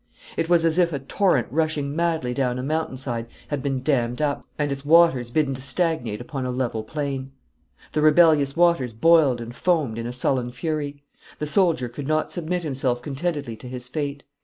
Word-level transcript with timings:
It 0.35 0.49
was 0.49 0.65
as 0.65 0.79
if 0.79 0.91
a 0.93 0.97
torrent 0.97 1.45
rushing 1.51 1.95
madly 1.95 2.33
down 2.33 2.57
a 2.57 2.63
mountain 2.63 2.97
side 2.97 3.27
had 3.49 3.61
been 3.61 3.83
dammed 3.83 4.19
up, 4.19 4.47
and 4.57 4.71
its 4.71 4.83
waters 4.83 5.29
bidden 5.29 5.53
to 5.53 5.61
stagnate 5.61 6.19
upon 6.19 6.43
a 6.43 6.49
level 6.49 6.83
plain. 6.83 7.33
The 7.91 8.01
rebellious 8.01 8.57
waters 8.57 8.93
boiled 8.93 9.39
and 9.39 9.53
foamed 9.53 9.99
in 9.99 10.07
a 10.07 10.11
sullen 10.11 10.49
fury. 10.49 11.03
The 11.37 11.45
soldier 11.45 11.87
could 11.87 12.07
not 12.07 12.31
submit 12.31 12.63
himself 12.63 13.03
contentedly 13.03 13.55
to 13.57 13.67
his 13.67 13.87
fate. 13.87 14.23